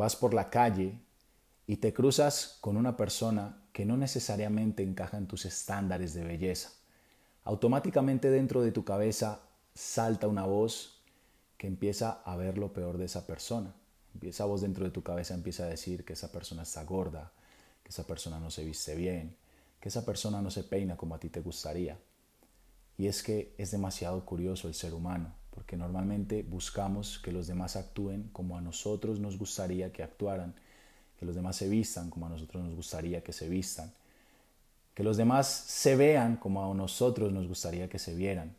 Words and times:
vas 0.00 0.16
por 0.16 0.32
la 0.32 0.48
calle 0.48 0.98
y 1.66 1.76
te 1.76 1.92
cruzas 1.92 2.56
con 2.62 2.78
una 2.78 2.96
persona 2.96 3.62
que 3.70 3.84
no 3.84 3.98
necesariamente 3.98 4.82
encaja 4.82 5.18
en 5.18 5.26
tus 5.26 5.44
estándares 5.44 6.14
de 6.14 6.24
belleza. 6.24 6.70
Automáticamente 7.44 8.30
dentro 8.30 8.62
de 8.62 8.72
tu 8.72 8.82
cabeza 8.82 9.42
salta 9.74 10.26
una 10.26 10.46
voz 10.46 11.02
que 11.58 11.66
empieza 11.66 12.22
a 12.24 12.34
ver 12.36 12.56
lo 12.56 12.72
peor 12.72 12.96
de 12.96 13.04
esa 13.04 13.26
persona. 13.26 13.74
Esa 14.22 14.46
voz 14.46 14.62
dentro 14.62 14.86
de 14.86 14.90
tu 14.90 15.02
cabeza 15.02 15.34
empieza 15.34 15.64
a 15.64 15.68
decir 15.68 16.02
que 16.06 16.14
esa 16.14 16.32
persona 16.32 16.62
está 16.62 16.82
gorda, 16.84 17.30
que 17.82 17.90
esa 17.90 18.06
persona 18.06 18.40
no 18.40 18.50
se 18.50 18.64
viste 18.64 18.94
bien, 18.94 19.36
que 19.80 19.90
esa 19.90 20.06
persona 20.06 20.40
no 20.40 20.50
se 20.50 20.64
peina 20.64 20.96
como 20.96 21.14
a 21.14 21.20
ti 21.20 21.28
te 21.28 21.42
gustaría. 21.42 21.98
Y 22.96 23.06
es 23.06 23.22
que 23.22 23.54
es 23.58 23.70
demasiado 23.70 24.24
curioso 24.24 24.66
el 24.66 24.74
ser 24.74 24.94
humano, 24.94 25.34
porque 25.70 25.78
normalmente 25.78 26.42
buscamos 26.42 27.20
que 27.20 27.30
los 27.30 27.46
demás 27.46 27.76
actúen 27.76 28.28
como 28.32 28.58
a 28.58 28.60
nosotros 28.60 29.20
nos 29.20 29.38
gustaría 29.38 29.92
que 29.92 30.02
actuaran, 30.02 30.52
que 31.16 31.24
los 31.24 31.36
demás 31.36 31.54
se 31.54 31.68
vistan 31.68 32.10
como 32.10 32.26
a 32.26 32.28
nosotros 32.28 32.64
nos 32.64 32.74
gustaría 32.74 33.22
que 33.22 33.32
se 33.32 33.48
vistan, 33.48 33.92
que 34.94 35.04
los 35.04 35.16
demás 35.16 35.46
se 35.46 35.94
vean 35.94 36.38
como 36.38 36.68
a 36.68 36.74
nosotros 36.74 37.32
nos 37.32 37.46
gustaría 37.46 37.88
que 37.88 38.00
se 38.00 38.16
vieran. 38.16 38.56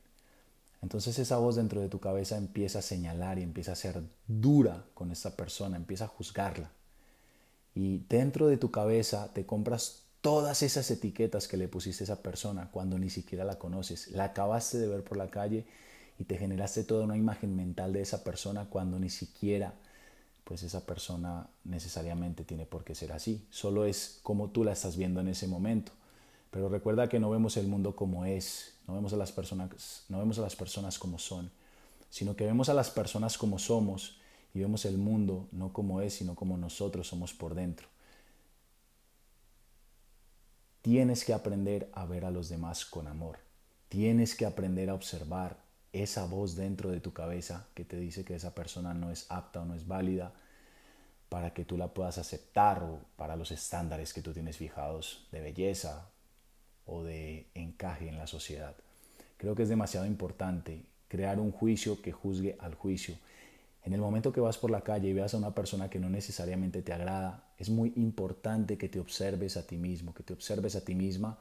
Entonces 0.82 1.20
esa 1.20 1.36
voz 1.36 1.58
dentro 1.58 1.82
de 1.82 1.90
tu 1.90 2.00
cabeza 2.00 2.38
empieza 2.38 2.80
a 2.80 2.82
señalar 2.82 3.40
y 3.40 3.44
empieza 3.44 3.74
a 3.74 3.76
ser 3.76 4.02
dura 4.26 4.86
con 4.94 5.12
esa 5.12 5.36
persona, 5.36 5.76
empieza 5.76 6.06
a 6.06 6.08
juzgarla. 6.08 6.72
Y 7.76 8.06
dentro 8.08 8.48
de 8.48 8.56
tu 8.56 8.72
cabeza 8.72 9.34
te 9.34 9.46
compras 9.46 10.04
todas 10.22 10.64
esas 10.64 10.90
etiquetas 10.92 11.50
que 11.50 11.58
le 11.58 11.68
pusiste 11.68 12.04
a 12.04 12.06
esa 12.06 12.24
persona 12.24 12.70
cuando 12.72 12.98
ni 12.98 13.10
siquiera 13.10 13.44
la 13.44 13.60
conoces. 13.60 14.12
La 14.12 14.24
acabaste 14.24 14.78
de 14.78 14.88
ver 14.88 15.04
por 15.04 15.18
la 15.18 15.30
calle 15.30 15.66
y 16.22 16.24
te 16.24 16.38
generaste 16.38 16.84
toda 16.84 17.06
una 17.06 17.18
imagen 17.18 17.56
mental 17.56 17.94
de 17.94 18.02
esa 18.02 18.24
persona 18.24 18.66
cuando 18.70 19.00
ni 19.00 19.10
siquiera 19.10 19.74
pues 20.44 20.62
esa 20.62 20.86
persona 20.86 21.50
necesariamente 21.64 22.44
tiene 22.44 22.68
por 22.68 22.84
qué 22.84 22.94
ser 22.94 23.12
así. 23.12 23.48
Solo 23.50 23.86
es 23.86 24.20
como 24.22 24.52
tú 24.52 24.64
la 24.64 24.74
estás 24.74 24.98
viendo 24.98 25.20
en 25.20 25.30
ese 25.30 25.48
momento. 25.48 25.94
Pero 26.52 26.70
recuerda 26.70 27.10
que 27.10 27.20
no 27.20 27.32
vemos 27.32 27.58
el 27.58 27.66
mundo 27.68 27.96
como 27.96 28.26
es, 28.26 28.76
no 28.88 28.94
vemos 28.94 29.14
a 29.14 29.18
las 29.18 29.32
personas, 29.32 30.04
no 30.10 30.20
vemos 30.20 30.38
a 30.38 30.42
las 30.42 30.56
personas 30.56 31.00
como 31.00 31.18
son, 31.18 31.50
sino 32.12 32.36
que 32.36 32.46
vemos 32.46 32.70
a 32.70 32.76
las 32.76 32.92
personas 32.92 33.40
como 33.40 33.58
somos 33.58 34.20
y 34.54 34.60
vemos 34.60 34.86
el 34.86 35.00
mundo 35.00 35.48
no 35.52 35.74
como 35.74 36.02
es, 36.02 36.14
sino 36.14 36.36
como 36.36 36.56
nosotros 36.56 37.08
somos 37.08 37.34
por 37.34 37.56
dentro. 37.56 37.88
Tienes 40.84 41.26
que 41.26 41.34
aprender 41.34 41.90
a 41.94 42.06
ver 42.06 42.26
a 42.26 42.32
los 42.32 42.48
demás 42.48 42.86
con 42.86 43.08
amor. 43.08 43.40
Tienes 43.90 44.36
que 44.36 44.46
aprender 44.46 44.92
a 44.92 44.94
observar 44.94 45.71
esa 45.94 46.26
voz 46.26 46.56
dentro 46.56 46.90
de 46.92 47.02
tu 47.02 47.14
cabeza 47.14 47.68
que 47.74 47.84
te 47.84 47.98
dice 47.98 48.24
que 48.24 48.36
esa 48.36 48.56
persona 48.56 48.94
no 48.94 49.12
es 49.12 49.26
apta 49.30 49.62
o 49.62 49.66
no 49.66 49.76
es 49.76 49.88
válida 49.88 50.32
para 51.30 51.54
que 51.54 51.66
tú 51.66 51.78
la 51.78 51.94
puedas 51.94 52.18
aceptar 52.18 52.84
o 52.84 53.00
para 53.16 53.36
los 53.36 53.52
estándares 53.52 54.14
que 54.14 54.22
tú 54.22 54.34
tienes 54.34 54.58
fijados 54.58 55.28
de 55.32 55.42
belleza 55.42 56.10
o 56.86 57.04
de 57.04 57.48
encaje 57.56 58.10
en 58.10 58.18
la 58.18 58.28
sociedad. 58.28 58.76
Creo 59.38 59.56
que 59.56 59.64
es 59.64 59.70
demasiado 59.70 60.06
importante 60.06 60.84
crear 61.08 61.40
un 61.40 61.52
juicio 61.52 62.02
que 62.02 62.12
juzgue 62.12 62.58
al 62.60 62.76
juicio. 62.76 63.16
En 63.84 63.94
el 63.94 64.02
momento 64.02 64.32
que 64.32 64.40
vas 64.40 64.58
por 64.58 64.72
la 64.72 64.82
calle 64.82 65.10
y 65.10 65.14
veas 65.14 65.34
a 65.34 65.38
una 65.38 65.56
persona 65.56 65.90
que 65.90 66.00
no 66.00 66.10
necesariamente 66.10 66.82
te 66.82 66.94
agrada, 66.94 67.44
es 67.58 67.70
muy 67.70 67.94
importante 67.96 68.78
que 68.78 68.90
te 68.90 69.00
observes 69.00 69.58
a 69.58 69.66
ti 69.66 69.78
mismo, 69.78 70.14
que 70.14 70.24
te 70.24 70.34
observes 70.34 70.76
a 70.76 70.86
ti 70.86 70.96
misma 70.96 71.38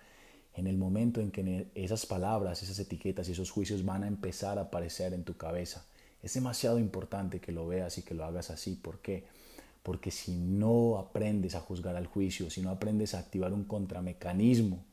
en 0.61 0.67
el 0.67 0.77
momento 0.77 1.21
en 1.21 1.31
que 1.31 1.67
esas 1.75 2.07
palabras, 2.07 2.63
esas 2.63 2.79
etiquetas 2.79 3.29
y 3.29 3.33
esos 3.33 3.51
juicios 3.51 3.85
van 3.85 4.05
a 4.05 4.09
empezar 4.09 4.59
a 4.59 4.63
aparecer 4.63 5.15
en 5.15 5.25
tu 5.25 5.37
cabeza. 5.37 5.85
Es 6.23 6.35
demasiado 6.35 6.79
importante 6.79 7.41
que 7.41 7.51
lo 7.51 7.67
veas 7.67 7.97
y 7.97 8.03
que 8.03 8.15
lo 8.15 8.25
hagas 8.25 8.51
así. 8.51 8.77
¿Por 8.77 8.99
qué? 8.99 9.25
Porque 9.83 10.11
si 10.11 10.33
no 10.33 10.99
aprendes 10.99 11.55
a 11.55 11.61
juzgar 11.61 11.97
al 11.97 12.07
juicio, 12.07 12.51
si 12.51 12.61
no 12.61 12.71
aprendes 12.71 13.15
a 13.15 13.21
activar 13.21 13.55
un 13.55 13.65
contramecanismo 13.65 14.85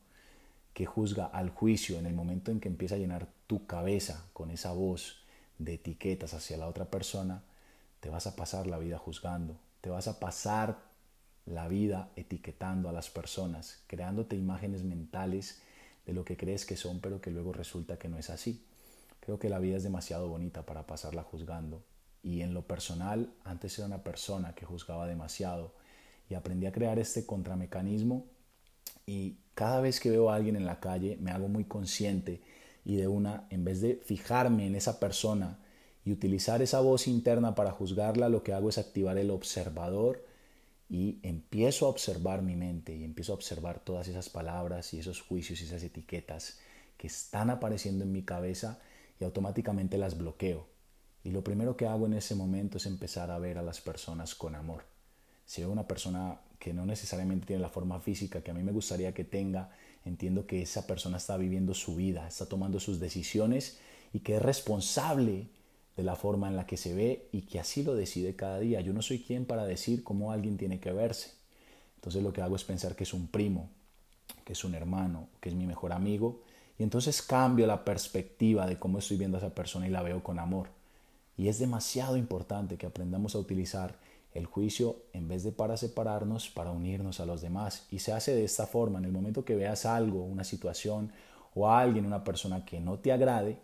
que 0.72 0.86
juzga 0.86 1.26
al 1.26 1.50
juicio 1.50 1.98
en 1.98 2.06
el 2.06 2.14
momento 2.14 2.50
en 2.50 2.60
que 2.60 2.68
empieza 2.68 2.94
a 2.94 2.98
llenar 2.98 3.28
tu 3.46 3.66
cabeza 3.66 4.24
con 4.32 4.50
esa 4.50 4.72
voz 4.72 5.18
de 5.58 5.74
etiquetas 5.74 6.32
hacia 6.32 6.56
la 6.56 6.66
otra 6.66 6.86
persona, 6.86 7.42
te 8.00 8.08
vas 8.08 8.26
a 8.26 8.36
pasar 8.36 8.66
la 8.66 8.78
vida 8.78 8.96
juzgando, 8.96 9.56
te 9.82 9.90
vas 9.90 10.08
a 10.08 10.18
pasar 10.18 10.78
la 11.44 11.68
vida 11.68 12.10
etiquetando 12.16 12.88
a 12.88 12.92
las 12.92 13.10
personas, 13.10 13.82
creándote 13.86 14.36
imágenes 14.36 14.82
mentales 14.84 15.60
de 16.08 16.14
lo 16.14 16.24
que 16.24 16.38
crees 16.38 16.64
que 16.64 16.78
son, 16.78 17.00
pero 17.00 17.20
que 17.20 17.30
luego 17.30 17.52
resulta 17.52 17.98
que 17.98 18.08
no 18.08 18.16
es 18.16 18.30
así. 18.30 18.64
Creo 19.20 19.38
que 19.38 19.50
la 19.50 19.58
vida 19.58 19.76
es 19.76 19.82
demasiado 19.82 20.26
bonita 20.26 20.64
para 20.64 20.86
pasarla 20.86 21.22
juzgando. 21.22 21.84
Y 22.22 22.40
en 22.40 22.54
lo 22.54 22.62
personal, 22.62 23.30
antes 23.44 23.78
era 23.78 23.88
una 23.88 24.02
persona 24.02 24.54
que 24.54 24.64
juzgaba 24.64 25.06
demasiado 25.06 25.74
y 26.30 26.34
aprendí 26.34 26.64
a 26.64 26.72
crear 26.72 26.98
este 26.98 27.26
contramecanismo 27.26 28.24
y 29.04 29.36
cada 29.52 29.82
vez 29.82 30.00
que 30.00 30.08
veo 30.08 30.30
a 30.30 30.36
alguien 30.36 30.56
en 30.56 30.64
la 30.64 30.80
calle 30.80 31.18
me 31.20 31.30
hago 31.30 31.48
muy 31.48 31.64
consciente 31.64 32.40
y 32.86 32.96
de 32.96 33.06
una, 33.06 33.46
en 33.50 33.64
vez 33.64 33.82
de 33.82 33.96
fijarme 33.96 34.66
en 34.66 34.76
esa 34.76 34.98
persona 34.98 35.58
y 36.06 36.12
utilizar 36.12 36.62
esa 36.62 36.80
voz 36.80 37.06
interna 37.06 37.54
para 37.54 37.70
juzgarla, 37.70 38.30
lo 38.30 38.42
que 38.42 38.54
hago 38.54 38.70
es 38.70 38.78
activar 38.78 39.18
el 39.18 39.30
observador 39.30 40.24
y 40.88 41.18
empiezo 41.22 41.86
a 41.86 41.90
observar 41.90 42.42
mi 42.42 42.56
mente 42.56 42.96
y 42.96 43.04
empiezo 43.04 43.32
a 43.32 43.34
observar 43.36 43.80
todas 43.80 44.08
esas 44.08 44.30
palabras 44.30 44.94
y 44.94 45.00
esos 45.00 45.20
juicios 45.20 45.60
y 45.60 45.64
esas 45.64 45.82
etiquetas 45.82 46.58
que 46.96 47.06
están 47.06 47.50
apareciendo 47.50 48.04
en 48.04 48.12
mi 48.12 48.22
cabeza 48.22 48.78
y 49.20 49.24
automáticamente 49.24 49.98
las 49.98 50.16
bloqueo. 50.16 50.66
Y 51.24 51.30
lo 51.30 51.44
primero 51.44 51.76
que 51.76 51.86
hago 51.86 52.06
en 52.06 52.14
ese 52.14 52.34
momento 52.34 52.78
es 52.78 52.86
empezar 52.86 53.30
a 53.30 53.38
ver 53.38 53.58
a 53.58 53.62
las 53.62 53.80
personas 53.80 54.34
con 54.34 54.54
amor. 54.54 54.84
Si 55.44 55.60
veo 55.60 55.70
una 55.70 55.86
persona 55.86 56.40
que 56.58 56.72
no 56.72 56.86
necesariamente 56.86 57.46
tiene 57.46 57.62
la 57.62 57.68
forma 57.68 58.00
física 58.00 58.42
que 58.42 58.50
a 58.50 58.54
mí 58.54 58.62
me 58.62 58.72
gustaría 58.72 59.12
que 59.12 59.24
tenga, 59.24 59.70
entiendo 60.04 60.46
que 60.46 60.62
esa 60.62 60.86
persona 60.86 61.18
está 61.18 61.36
viviendo 61.36 61.74
su 61.74 61.96
vida, 61.96 62.26
está 62.26 62.46
tomando 62.46 62.80
sus 62.80 62.98
decisiones 62.98 63.78
y 64.12 64.20
que 64.20 64.36
es 64.36 64.42
responsable 64.42 65.48
de 65.98 66.04
la 66.04 66.14
forma 66.14 66.46
en 66.46 66.54
la 66.54 66.64
que 66.64 66.76
se 66.76 66.94
ve 66.94 67.28
y 67.32 67.42
que 67.42 67.58
así 67.58 67.82
lo 67.82 67.96
decide 67.96 68.36
cada 68.36 68.60
día. 68.60 68.80
Yo 68.80 68.92
no 68.92 69.02
soy 69.02 69.18
quien 69.18 69.44
para 69.44 69.66
decir 69.66 70.04
cómo 70.04 70.30
alguien 70.30 70.56
tiene 70.56 70.78
que 70.78 70.92
verse. 70.92 71.32
Entonces 71.96 72.22
lo 72.22 72.32
que 72.32 72.40
hago 72.40 72.54
es 72.54 72.62
pensar 72.62 72.94
que 72.94 73.02
es 73.02 73.12
un 73.12 73.26
primo, 73.26 73.68
que 74.44 74.52
es 74.52 74.62
un 74.62 74.76
hermano, 74.76 75.26
que 75.40 75.48
es 75.48 75.56
mi 75.56 75.66
mejor 75.66 75.92
amigo 75.92 76.40
y 76.78 76.84
entonces 76.84 77.20
cambio 77.20 77.66
la 77.66 77.84
perspectiva 77.84 78.64
de 78.64 78.78
cómo 78.78 79.00
estoy 79.00 79.16
viendo 79.16 79.38
a 79.38 79.40
esa 79.40 79.52
persona 79.52 79.88
y 79.88 79.90
la 79.90 80.02
veo 80.02 80.22
con 80.22 80.38
amor. 80.38 80.68
Y 81.36 81.48
es 81.48 81.58
demasiado 81.58 82.16
importante 82.16 82.76
que 82.76 82.86
aprendamos 82.86 83.34
a 83.34 83.38
utilizar 83.38 83.96
el 84.34 84.46
juicio 84.46 85.02
en 85.12 85.26
vez 85.26 85.42
de 85.42 85.50
para 85.50 85.76
separarnos, 85.76 86.48
para 86.48 86.70
unirnos 86.70 87.18
a 87.18 87.26
los 87.26 87.40
demás. 87.40 87.88
Y 87.90 87.98
se 87.98 88.12
hace 88.12 88.36
de 88.36 88.44
esta 88.44 88.68
forma, 88.68 89.00
en 89.00 89.06
el 89.06 89.12
momento 89.12 89.44
que 89.44 89.56
veas 89.56 89.84
algo, 89.84 90.22
una 90.22 90.44
situación 90.44 91.10
o 91.56 91.68
a 91.68 91.80
alguien, 91.80 92.06
una 92.06 92.22
persona 92.22 92.64
que 92.64 92.78
no 92.78 93.00
te 93.00 93.10
agrade 93.10 93.58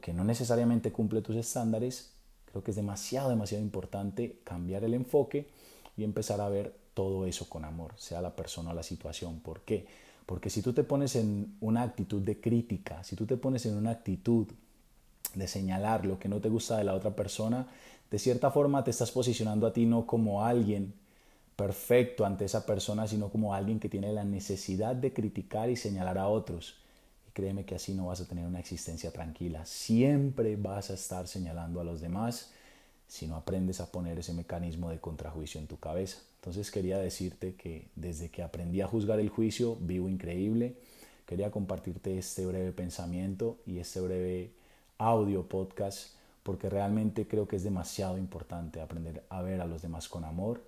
que 0.00 0.12
no 0.12 0.24
necesariamente 0.24 0.92
cumple 0.92 1.22
tus 1.22 1.36
estándares, 1.36 2.12
creo 2.46 2.62
que 2.62 2.70
es 2.70 2.76
demasiado, 2.76 3.30
demasiado 3.30 3.62
importante 3.62 4.40
cambiar 4.44 4.84
el 4.84 4.94
enfoque 4.94 5.48
y 5.96 6.04
empezar 6.04 6.40
a 6.40 6.48
ver 6.48 6.74
todo 6.94 7.26
eso 7.26 7.48
con 7.48 7.64
amor, 7.64 7.94
sea 7.96 8.20
la 8.20 8.36
persona 8.36 8.70
o 8.70 8.74
la 8.74 8.82
situación. 8.82 9.40
¿Por 9.40 9.60
qué? 9.62 9.86
Porque 10.26 10.50
si 10.50 10.62
tú 10.62 10.72
te 10.72 10.84
pones 10.84 11.16
en 11.16 11.56
una 11.60 11.82
actitud 11.82 12.22
de 12.22 12.40
crítica, 12.40 13.02
si 13.04 13.16
tú 13.16 13.26
te 13.26 13.36
pones 13.36 13.66
en 13.66 13.76
una 13.76 13.90
actitud 13.90 14.46
de 15.34 15.48
señalar 15.48 16.04
lo 16.04 16.18
que 16.18 16.28
no 16.28 16.40
te 16.40 16.48
gusta 16.48 16.76
de 16.76 16.84
la 16.84 16.94
otra 16.94 17.16
persona, 17.16 17.66
de 18.10 18.18
cierta 18.18 18.50
forma 18.50 18.84
te 18.84 18.90
estás 18.90 19.10
posicionando 19.10 19.66
a 19.66 19.72
ti 19.72 19.86
no 19.86 20.06
como 20.06 20.44
alguien 20.44 20.94
perfecto 21.56 22.24
ante 22.24 22.44
esa 22.44 22.66
persona, 22.66 23.06
sino 23.06 23.30
como 23.30 23.54
alguien 23.54 23.80
que 23.80 23.88
tiene 23.88 24.12
la 24.12 24.24
necesidad 24.24 24.94
de 24.94 25.12
criticar 25.12 25.70
y 25.70 25.76
señalar 25.76 26.18
a 26.18 26.28
otros. 26.28 26.81
Créeme 27.32 27.64
que 27.64 27.74
así 27.74 27.94
no 27.94 28.06
vas 28.06 28.20
a 28.20 28.26
tener 28.26 28.46
una 28.46 28.60
existencia 28.60 29.10
tranquila. 29.10 29.64
Siempre 29.64 30.56
vas 30.56 30.90
a 30.90 30.94
estar 30.94 31.26
señalando 31.26 31.80
a 31.80 31.84
los 31.84 32.00
demás 32.00 32.50
si 33.08 33.26
no 33.26 33.36
aprendes 33.36 33.80
a 33.80 33.90
poner 33.90 34.18
ese 34.18 34.32
mecanismo 34.32 34.90
de 34.90 34.98
contrajuicio 34.98 35.60
en 35.60 35.66
tu 35.66 35.78
cabeza. 35.78 36.18
Entonces 36.36 36.70
quería 36.70 36.98
decirte 36.98 37.54
que 37.54 37.88
desde 37.94 38.30
que 38.30 38.42
aprendí 38.42 38.80
a 38.80 38.86
juzgar 38.86 39.20
el 39.20 39.28
juicio, 39.28 39.76
vivo 39.80 40.08
increíble. 40.08 40.76
Quería 41.26 41.50
compartirte 41.50 42.18
este 42.18 42.44
breve 42.46 42.72
pensamiento 42.72 43.58
y 43.66 43.78
este 43.78 44.00
breve 44.00 44.50
audio 44.98 45.48
podcast 45.48 46.14
porque 46.42 46.68
realmente 46.68 47.28
creo 47.28 47.46
que 47.46 47.56
es 47.56 47.64
demasiado 47.64 48.18
importante 48.18 48.80
aprender 48.80 49.24
a 49.28 49.42
ver 49.42 49.60
a 49.60 49.66
los 49.66 49.82
demás 49.82 50.08
con 50.08 50.24
amor. 50.24 50.62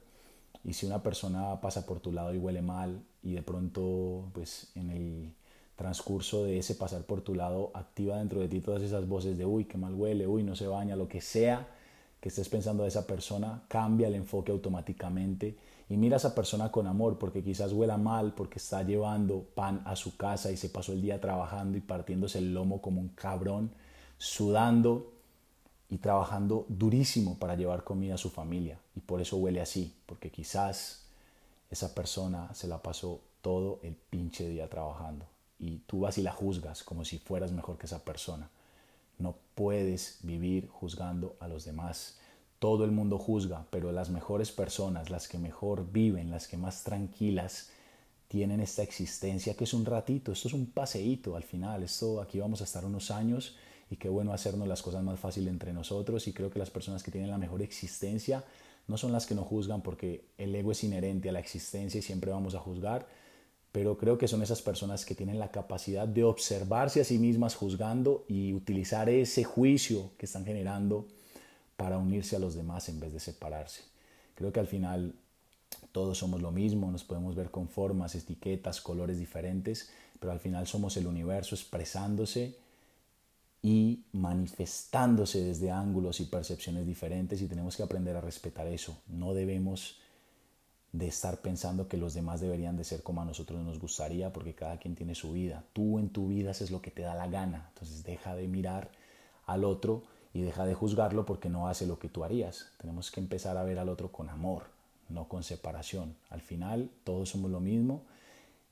Y 0.65 0.73
si 0.73 0.87
una 0.87 1.03
persona 1.03 1.61
pasa 1.61 1.85
por 1.85 2.01
tu 2.01 2.13
lado 2.13 2.35
y 2.35 2.39
huele 2.39 2.63
mal 2.63 3.03
y 3.23 3.33
de 3.33 3.43
pronto 3.43 4.31
pues 4.33 4.71
en 4.75 4.91
el 4.91 5.33
transcurso 5.77 6.45
de 6.45 6.59
ese 6.59 6.75
pasar 6.75 7.03
por 7.03 7.23
tu 7.23 7.35
lado 7.35 7.71
activa 7.75 8.19
dentro 8.19 8.41
de 8.41 8.49
ti 8.49 8.61
todas 8.61 8.83
esas 8.83 9.09
voces 9.09 9.37
de 9.37 9.45
uy, 9.45 9.65
qué 9.65 9.77
mal 9.77 9.95
huele, 9.95 10.27
uy, 10.27 10.43
no 10.43 10.55
se 10.55 10.67
baña, 10.67 10.97
lo 10.97 11.09
que 11.09 11.21
sea 11.21 11.69
que 12.21 12.29
estés 12.29 12.49
pensando 12.49 12.85
de 12.85 12.89
esa 12.89 13.07
persona, 13.07 13.65
cambia 13.69 14.09
el 14.09 14.15
enfoque 14.15 14.51
automáticamente 14.51 15.59
y 15.91 15.97
mira 15.99 16.17
a 16.17 16.19
esa 16.19 16.35
persona 16.35 16.73
con 16.73 16.87
amor 16.87 17.19
porque 17.19 17.43
quizás 17.43 17.73
huela 17.73 17.99
mal 17.99 18.33
porque 18.35 18.59
está 18.59 18.83
llevando 18.83 19.45
pan 19.55 19.83
a 19.85 19.95
su 19.95 20.17
casa 20.17 20.51
y 20.51 20.57
se 20.57 20.71
pasó 20.71 20.93
el 20.93 21.03
día 21.03 21.21
trabajando 21.21 21.77
y 21.77 21.83
partiéndose 21.83 22.39
el 22.39 22.55
lomo 22.55 22.81
como 22.81 23.01
un 23.01 23.09
cabrón, 23.09 23.73
sudando 24.17 25.13
y 25.91 25.99
trabajando 25.99 26.65
durísimo 26.69 27.39
para 27.39 27.57
llevar 27.57 27.85
comida 27.85 28.15
a 28.15 28.19
su 28.19 28.31
familia. 28.31 28.79
y 28.97 29.01
por 29.01 29.21
eso 29.21 29.37
huele 29.37 29.61
así, 29.61 29.93
porque 30.07 30.31
quizás 30.31 31.05
esa 31.71 31.95
persona 31.95 32.55
se 32.55 32.69
la 32.69 32.81
pasó 32.81 33.21
todo 33.43 33.81
el 33.83 33.97
pinche 33.97 34.49
día 34.49 34.71
trabajando 34.71 35.34
y 35.59 35.79
tú 35.87 36.01
vas 36.01 36.19
y 36.19 36.23
la 36.23 36.33
juzgas 36.33 36.83
como 36.83 37.05
si 37.05 37.19
fueras 37.19 37.53
mejor 37.53 37.79
que 37.79 37.87
esa 37.87 38.05
persona. 38.05 38.51
No 39.19 39.37
puedes 39.55 40.19
vivir 40.23 40.69
juzgando 40.69 41.37
a 41.41 41.49
los 41.49 41.65
demás. 41.65 42.19
Todo 42.59 42.85
el 42.85 42.91
mundo 42.91 43.19
juzga, 43.19 43.67
pero 43.71 43.93
las 43.93 44.11
mejores 44.11 44.51
personas, 44.51 45.11
las 45.11 45.29
que 45.29 45.39
mejor 45.39 45.91
viven, 45.93 46.31
las 46.31 46.49
que 46.49 46.57
más 46.57 46.83
tranquilas 46.83 47.71
tienen 48.29 48.61
esta 48.61 48.83
existencia 48.83 49.55
que 49.55 49.65
es 49.65 49.75
un 49.75 49.85
ratito, 49.85 50.33
esto 50.33 50.49
es 50.49 50.55
un 50.55 50.67
paseíto 50.67 51.37
al 51.37 51.45
final, 51.45 51.83
esto 51.83 52.21
aquí 52.21 52.41
vamos 52.41 52.61
a 52.61 52.65
estar 52.65 52.85
unos 52.85 53.11
años 53.11 53.57
y 53.91 53.97
qué 53.97 54.09
bueno 54.09 54.33
hacernos 54.33 54.67
las 54.67 54.83
cosas 54.83 55.05
más 55.05 55.21
fáciles 55.21 55.53
entre 55.53 55.73
nosotros 55.73 56.27
y 56.27 56.33
creo 56.33 56.51
que 56.51 56.59
las 56.59 56.71
personas 56.71 57.03
que 57.03 57.11
tienen 57.11 57.31
la 57.31 57.39
mejor 57.39 57.63
existencia 57.63 58.43
no 58.89 58.99
son 58.99 59.13
las 59.13 59.27
que 59.27 59.35
no 59.35 59.45
juzgan 59.45 59.83
porque 59.83 60.25
el 60.37 60.55
ego 60.55 60.73
es 60.73 60.83
inherente 60.85 61.29
a 61.29 61.33
la 61.33 61.39
existencia 61.39 61.99
y 61.99 62.03
siempre 62.03 62.31
vamos 62.31 62.55
a 62.55 62.59
juzgar, 62.59 63.07
pero 63.75 63.99
creo 63.99 64.17
que 64.19 64.29
son 64.29 64.41
esas 64.41 64.63
personas 64.63 65.05
que 65.05 65.17
tienen 65.17 65.41
la 65.41 65.51
capacidad 65.51 66.07
de 66.07 66.23
observarse 66.23 67.01
a 67.01 67.05
sí 67.05 67.19
mismas 67.19 67.57
juzgando 67.57 68.25
y 68.29 68.53
utilizar 68.53 69.09
ese 69.09 69.43
juicio 69.43 70.13
que 70.17 70.27
están 70.27 70.45
generando 70.45 71.09
para 71.77 71.99
unirse 71.99 72.37
a 72.37 72.39
los 72.39 72.55
demás 72.55 72.89
en 72.89 73.01
vez 73.01 73.13
de 73.13 73.19
separarse. 73.19 73.83
Creo 74.37 74.53
que 74.53 74.61
al 74.61 74.69
final 74.69 75.17
todos 75.91 76.19
somos 76.19 76.41
lo 76.41 76.53
mismo, 76.53 76.93
nos 76.93 77.03
podemos 77.03 77.35
ver 77.35 77.51
con 77.51 77.69
formas, 77.69 78.15
etiquetas, 78.15 78.81
colores 78.81 79.19
diferentes, 79.19 79.91
pero 80.21 80.31
al 80.31 80.39
final 80.39 80.69
somos 80.69 80.97
el 80.97 81.09
universo 81.09 81.57
expresándose 81.57 82.55
y 83.61 84.05
manifestándose 84.13 85.43
desde 85.43 85.73
ángulos 85.73 86.21
y 86.21 86.27
percepciones 86.27 86.87
diferentes 86.87 87.43
y 87.43 87.49
tenemos 87.49 87.77
que 87.77 87.83
aprender 87.83 88.15
a 88.15 88.21
respetar 88.21 88.69
eso. 88.69 88.97
No 89.09 89.35
debemos 89.35 89.99
de 90.95 91.09
estar 91.09 91.39
pensando 91.39 91.89
que 91.89 91.97
los 91.97 92.15
demás 92.15 92.41
deberían 92.41 92.77
de 92.77 92.85
ser 92.85 93.03
como 93.03 93.21
a 93.21 93.25
nosotros 93.25 93.61
nos 93.65 93.81
gustaría, 93.81 94.33
porque 94.33 94.55
cada 94.55 94.79
quien 94.79 94.95
tiene 94.95 95.17
su 95.17 95.33
vida. 95.33 95.65
Tú 95.73 95.99
en 95.99 96.11
tu 96.11 96.29
vida 96.29 96.53
haces 96.53 96.71
lo 96.71 96.81
que 96.81 96.93
te 96.93 97.03
da 97.03 97.17
la 97.17 97.27
gana. 97.27 97.67
Entonces 97.71 98.05
deja 98.05 98.37
de 98.37 98.47
mirar 98.47 98.93
al 99.45 99.65
otro 99.65 100.05
y 100.33 100.43
deja 100.43 100.65
de 100.65 100.75
juzgarlo 100.75 101.27
porque 101.27 101.49
no 101.49 101.67
hace 101.67 101.85
lo 101.85 101.99
que 101.99 102.09
tú 102.09 102.23
harías. 102.23 102.69
Tenemos 102.81 103.11
que 103.11 103.19
empezar 103.19 103.57
a 103.57 103.65
ver 103.65 103.81
al 103.81 103.89
otro 103.89 104.13
con 104.13 104.31
amor, 104.31 104.67
no 105.09 105.27
con 105.27 105.43
separación. 105.43 106.15
Al 106.31 106.43
final 106.43 106.89
todos 107.03 107.31
somos 107.31 107.51
lo 107.51 107.59
mismo. 107.59 108.03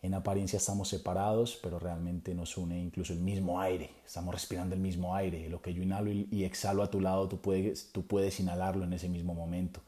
En 0.00 0.14
apariencia 0.14 0.58
estamos 0.58 0.90
separados, 0.90 1.58
pero 1.60 1.80
realmente 1.80 2.36
nos 2.36 2.56
une 2.56 2.78
incluso 2.78 3.12
el 3.14 3.18
mismo 3.18 3.60
aire. 3.60 3.90
Estamos 4.06 4.32
respirando 4.32 4.76
el 4.76 4.80
mismo 4.80 5.16
aire. 5.16 5.48
Lo 5.48 5.60
que 5.60 5.74
yo 5.74 5.82
inhalo 5.82 6.12
y 6.12 6.44
exhalo 6.44 6.84
a 6.84 6.90
tu 6.90 7.00
lado, 7.00 7.26
tú 7.26 7.40
puedes, 7.40 7.90
tú 7.90 8.06
puedes 8.06 8.38
inhalarlo 8.38 8.84
en 8.84 8.92
ese 8.92 9.08
mismo 9.08 9.34
momento. 9.34 9.80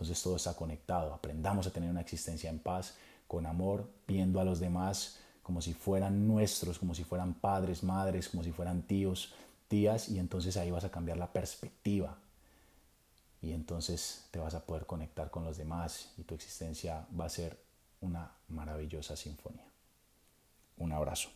Entonces 0.00 0.22
todo 0.22 0.36
está 0.36 0.54
conectado. 0.54 1.12
Aprendamos 1.12 1.66
a 1.66 1.70
tener 1.70 1.90
una 1.90 2.00
existencia 2.00 2.48
en 2.48 2.58
paz, 2.58 2.94
con 3.28 3.44
amor, 3.44 3.86
viendo 4.08 4.40
a 4.40 4.44
los 4.44 4.58
demás 4.58 5.18
como 5.42 5.60
si 5.60 5.74
fueran 5.74 6.26
nuestros, 6.26 6.78
como 6.78 6.94
si 6.94 7.04
fueran 7.04 7.34
padres, 7.34 7.82
madres, 7.82 8.30
como 8.30 8.42
si 8.42 8.50
fueran 8.50 8.82
tíos, 8.82 9.34
tías, 9.68 10.08
y 10.08 10.18
entonces 10.18 10.56
ahí 10.56 10.70
vas 10.70 10.84
a 10.84 10.90
cambiar 10.90 11.18
la 11.18 11.32
perspectiva. 11.32 12.16
Y 13.42 13.52
entonces 13.52 14.24
te 14.30 14.38
vas 14.38 14.54
a 14.54 14.64
poder 14.64 14.86
conectar 14.86 15.30
con 15.30 15.44
los 15.44 15.58
demás 15.58 16.12
y 16.16 16.22
tu 16.22 16.34
existencia 16.34 17.06
va 17.18 17.26
a 17.26 17.30
ser 17.30 17.58
una 18.00 18.30
maravillosa 18.48 19.16
sinfonía. 19.16 19.66
Un 20.78 20.92
abrazo. 20.92 21.28